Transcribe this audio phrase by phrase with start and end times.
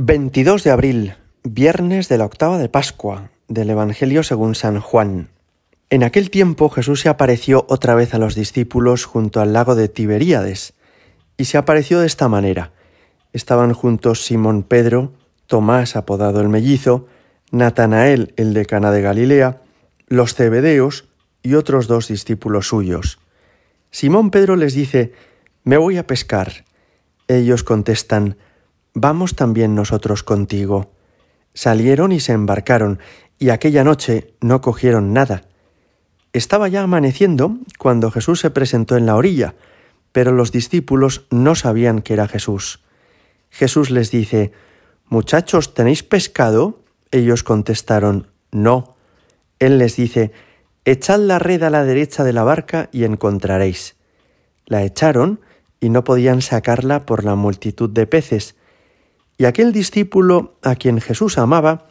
[0.00, 5.28] 22 de abril, viernes de la octava de Pascua, del Evangelio según San Juan.
[5.90, 9.88] En aquel tiempo Jesús se apareció otra vez a los discípulos junto al lago de
[9.88, 10.74] Tiberíades,
[11.36, 12.70] y se apareció de esta manera.
[13.32, 15.14] Estaban juntos Simón Pedro,
[15.48, 17.08] Tomás apodado el mellizo,
[17.50, 19.62] Natanael el de Cana de Galilea,
[20.06, 21.08] los Cebedeos
[21.42, 23.18] y otros dos discípulos suyos.
[23.90, 25.12] Simón Pedro les dice,
[25.64, 26.64] Me voy a pescar.
[27.26, 28.36] Ellos contestan,
[29.00, 30.90] Vamos también nosotros contigo.
[31.54, 32.98] Salieron y se embarcaron,
[33.38, 35.42] y aquella noche no cogieron nada.
[36.32, 39.54] Estaba ya amaneciendo cuando Jesús se presentó en la orilla,
[40.10, 42.82] pero los discípulos no sabían que era Jesús.
[43.50, 44.50] Jesús les dice,
[45.06, 46.80] Muchachos, ¿tenéis pescado?
[47.12, 48.96] Ellos contestaron, No.
[49.60, 50.32] Él les dice,
[50.84, 53.94] Echad la red a la derecha de la barca y encontraréis.
[54.66, 55.40] La echaron
[55.78, 58.56] y no podían sacarla por la multitud de peces,
[59.38, 61.86] y aquel discípulo a quien Jesús amaba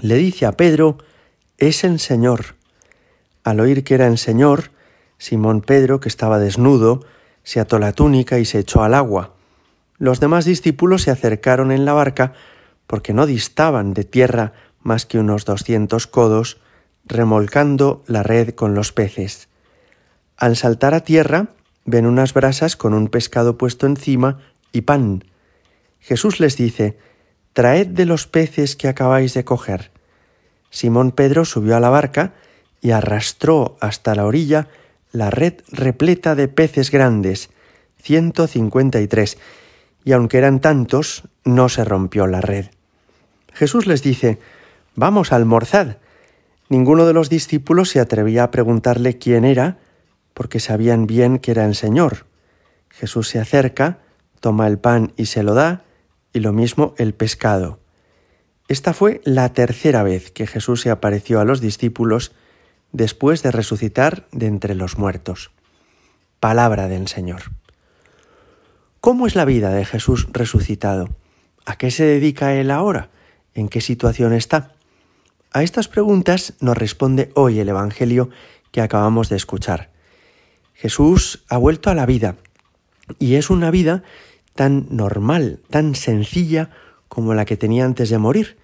[0.00, 0.98] le dice a Pedro,
[1.56, 2.56] es el Señor.
[3.42, 4.70] Al oír que era el Señor,
[5.16, 7.00] Simón Pedro, que estaba desnudo,
[7.42, 9.32] se ató la túnica y se echó al agua.
[9.96, 12.34] Los demás discípulos se acercaron en la barca
[12.86, 16.58] porque no distaban de tierra más que unos doscientos codos,
[17.06, 19.48] remolcando la red con los peces.
[20.36, 21.48] Al saltar a tierra,
[21.86, 24.40] ven unas brasas con un pescado puesto encima
[24.72, 25.24] y pan.
[26.04, 26.98] Jesús les dice,
[27.54, 29.90] Traed de los peces que acabáis de coger.
[30.68, 32.34] Simón Pedro subió a la barca
[32.82, 34.68] y arrastró hasta la orilla
[35.12, 37.48] la red repleta de peces grandes,
[37.96, 39.38] ciento cincuenta y tres,
[40.04, 42.66] y aunque eran tantos, no se rompió la red.
[43.54, 44.38] Jesús les dice,
[44.96, 45.96] Vamos, almorzad.
[46.68, 49.78] Ninguno de los discípulos se atrevía a preguntarle quién era,
[50.34, 52.26] porque sabían bien que era el Señor.
[52.90, 54.00] Jesús se acerca,
[54.40, 55.84] toma el pan y se lo da,
[56.34, 57.80] y lo mismo el pescado.
[58.68, 62.32] Esta fue la tercera vez que Jesús se apareció a los discípulos
[62.92, 65.52] después de resucitar de entre los muertos.
[66.40, 67.42] Palabra del Señor.
[69.00, 71.08] ¿Cómo es la vida de Jesús resucitado?
[71.66, 73.10] ¿A qué se dedica Él ahora?
[73.54, 74.72] ¿En qué situación está?
[75.52, 78.30] A estas preguntas nos responde hoy el Evangelio
[78.72, 79.90] que acabamos de escuchar.
[80.72, 82.36] Jesús ha vuelto a la vida
[83.18, 84.02] y es una vida
[84.54, 86.70] tan normal, tan sencilla
[87.08, 88.56] como la que tenía antes de morir,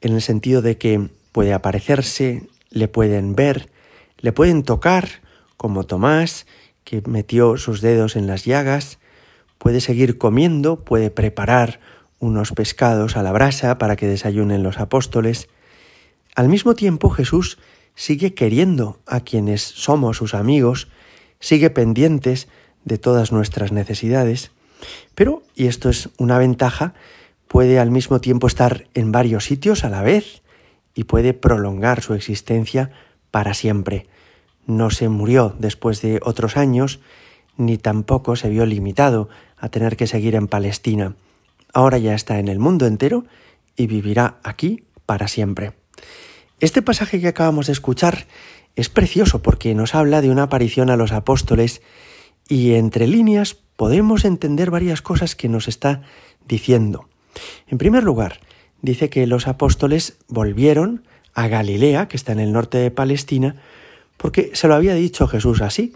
[0.00, 3.70] en el sentido de que puede aparecerse, le pueden ver,
[4.18, 5.08] le pueden tocar,
[5.56, 6.46] como Tomás,
[6.84, 8.98] que metió sus dedos en las llagas,
[9.58, 11.80] puede seguir comiendo, puede preparar
[12.20, 15.48] unos pescados a la brasa para que desayunen los apóstoles.
[16.34, 17.58] Al mismo tiempo Jesús
[17.94, 20.88] sigue queriendo a quienes somos sus amigos,
[21.40, 22.48] sigue pendientes
[22.84, 24.52] de todas nuestras necesidades.
[25.14, 26.94] Pero, y esto es una ventaja,
[27.48, 30.42] puede al mismo tiempo estar en varios sitios a la vez
[30.94, 32.90] y puede prolongar su existencia
[33.30, 34.06] para siempre.
[34.66, 37.00] No se murió después de otros años,
[37.56, 41.14] ni tampoco se vio limitado a tener que seguir en Palestina.
[41.72, 43.24] Ahora ya está en el mundo entero
[43.76, 45.72] y vivirá aquí para siempre.
[46.60, 48.26] Este pasaje que acabamos de escuchar
[48.76, 51.82] es precioso porque nos habla de una aparición a los apóstoles
[52.48, 56.02] y entre líneas podemos entender varias cosas que nos está
[56.46, 57.08] diciendo.
[57.68, 58.40] En primer lugar,
[58.82, 61.04] dice que los apóstoles volvieron
[61.34, 63.56] a Galilea, que está en el norte de Palestina,
[64.16, 65.92] porque se lo había dicho Jesús así.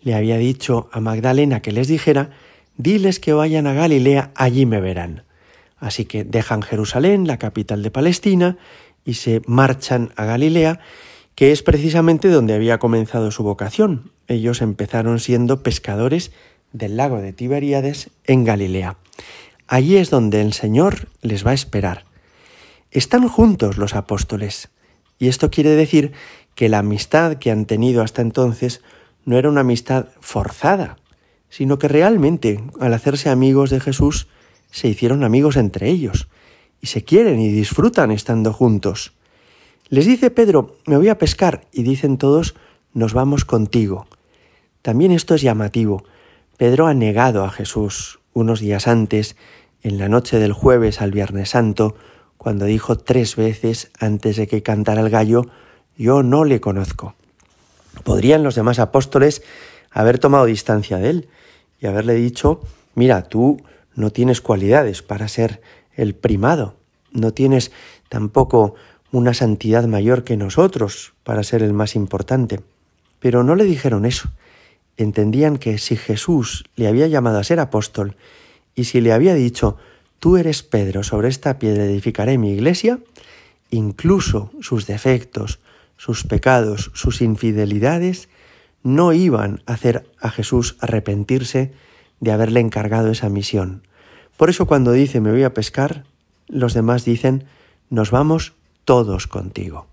[0.00, 2.30] Le había dicho a Magdalena que les dijera,
[2.76, 5.24] diles que vayan a Galilea, allí me verán.
[5.78, 8.56] Así que dejan Jerusalén, la capital de Palestina,
[9.04, 10.80] y se marchan a Galilea,
[11.36, 14.10] que es precisamente donde había comenzado su vocación.
[14.26, 16.32] Ellos empezaron siendo pescadores
[16.72, 18.96] del lago de Tiberíades en Galilea.
[19.68, 22.06] Allí es donde el Señor les va a esperar.
[22.90, 24.70] Están juntos los apóstoles,
[25.18, 26.12] y esto quiere decir
[26.54, 28.80] que la amistad que han tenido hasta entonces
[29.26, 30.96] no era una amistad forzada,
[31.50, 34.28] sino que realmente, al hacerse amigos de Jesús,
[34.70, 36.28] se hicieron amigos entre ellos,
[36.80, 39.15] y se quieren y disfrutan estando juntos.
[39.88, 42.56] Les dice Pedro, me voy a pescar, y dicen todos,
[42.92, 44.08] nos vamos contigo.
[44.82, 46.02] También esto es llamativo,
[46.56, 49.36] Pedro ha negado a Jesús unos días antes,
[49.82, 51.94] en la noche del jueves al Viernes Santo,
[52.36, 55.46] cuando dijo tres veces antes de que cantara el gallo,
[55.96, 57.14] yo no le conozco.
[58.02, 59.42] Podrían los demás apóstoles
[59.92, 61.28] haber tomado distancia de él
[61.80, 62.60] y haberle dicho,
[62.94, 63.62] mira, tú
[63.94, 65.60] no tienes cualidades para ser
[65.94, 66.74] el primado,
[67.12, 67.70] no tienes
[68.08, 68.74] tampoco
[69.16, 72.60] una santidad mayor que nosotros para ser el más importante.
[73.18, 74.30] Pero no le dijeron eso
[74.96, 78.16] entendían que si Jesús le había llamado a ser apóstol
[78.74, 79.76] y si le había dicho,
[80.20, 82.98] tú eres Pedro, sobre esta piedra edificaré mi iglesia,
[83.70, 85.60] incluso sus defectos,
[85.96, 88.28] sus pecados, sus infidelidades,
[88.82, 91.72] no iban a hacer a Jesús arrepentirse
[92.20, 93.82] de haberle encargado esa misión.
[94.36, 96.04] Por eso cuando dice me voy a pescar,
[96.48, 97.44] los demás dicen
[97.88, 98.54] nos vamos
[98.86, 99.86] todos contigo.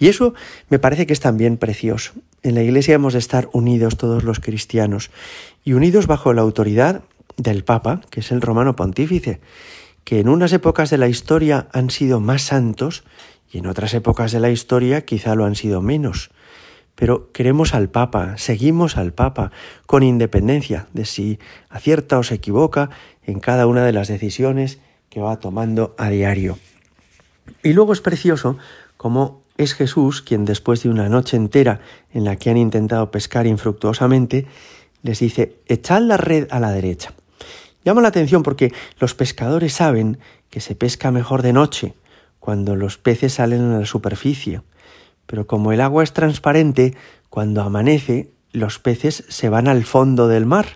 [0.00, 0.34] Y eso
[0.68, 2.14] me parece que es también precioso.
[2.42, 5.12] En la Iglesia hemos de estar unidos todos los cristianos
[5.62, 7.02] y unidos bajo la autoridad
[7.36, 9.40] del Papa, que es el romano pontífice,
[10.02, 13.04] que en unas épocas de la historia han sido más santos
[13.52, 16.30] y en otras épocas de la historia quizá lo han sido menos.
[16.94, 19.50] Pero queremos al Papa, seguimos al Papa,
[19.86, 21.38] con independencia de si
[21.70, 22.90] acierta o se equivoca
[23.24, 24.78] en cada una de las decisiones
[25.08, 26.58] que va tomando a diario.
[27.62, 28.58] Y luego es precioso
[28.96, 31.80] como es Jesús quien después de una noche entera
[32.12, 34.46] en la que han intentado pescar infructuosamente,
[35.02, 37.12] les dice, echad la red a la derecha.
[37.84, 40.18] Llama la atención porque los pescadores saben
[40.50, 41.94] que se pesca mejor de noche,
[42.38, 44.62] cuando los peces salen a la superficie.
[45.26, 46.94] Pero como el agua es transparente,
[47.30, 50.66] cuando amanece, los peces se van al fondo del mar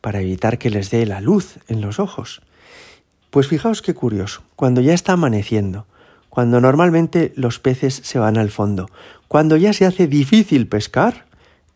[0.00, 2.42] para evitar que les dé la luz en los ojos.
[3.30, 5.86] Pues fijaos qué curioso, cuando ya está amaneciendo,
[6.34, 8.90] cuando normalmente los peces se van al fondo,
[9.28, 11.26] cuando ya se hace difícil pescar,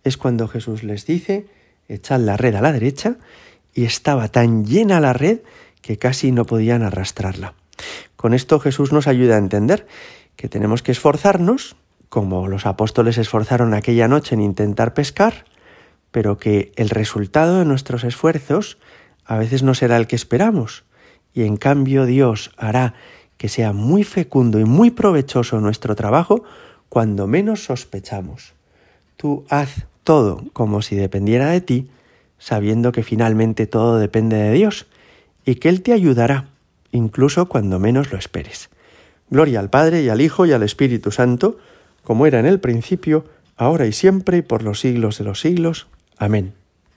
[0.02, 1.46] es cuando Jesús les dice,
[1.87, 3.19] echad la red a la derecha,
[3.72, 5.43] y estaba tan llena la red
[5.81, 7.55] que casi no podían arrastrarla.
[8.16, 9.87] Con esto Jesús nos ayuda a entender
[10.34, 11.76] que tenemos que esforzarnos,
[12.08, 15.44] como los apóstoles esforzaron aquella noche en intentar pescar,
[16.10, 18.78] pero que el resultado de nuestros esfuerzos
[19.25, 20.84] a veces no será el que esperamos,
[21.32, 22.94] y en cambio Dios hará
[23.38, 26.44] que sea muy fecundo y muy provechoso nuestro trabajo
[26.88, 28.52] cuando menos sospechamos.
[29.17, 31.88] Tú haz todo como si dependiera de ti,
[32.38, 34.87] sabiendo que finalmente todo depende de Dios
[35.44, 36.49] y que Él te ayudará,
[36.93, 38.70] incluso cuando menos lo esperes.
[39.31, 41.58] Gloria al Padre y al Hijo y al Espíritu Santo,
[42.02, 43.25] como era en el principio,
[43.56, 45.87] ahora y siempre y por los siglos de los siglos.
[46.17, 46.57] Amén.